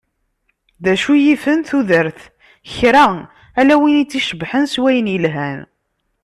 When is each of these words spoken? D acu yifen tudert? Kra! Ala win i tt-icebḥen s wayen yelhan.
D 0.83 0.85
acu 0.93 1.13
yifen 1.23 1.59
tudert? 1.69 2.19
Kra! 2.75 3.07
Ala 3.59 3.75
win 3.81 3.99
i 4.01 4.05
tt-icebḥen 4.05 4.65
s 4.73 4.75
wayen 4.81 5.11
yelhan. 5.13 5.59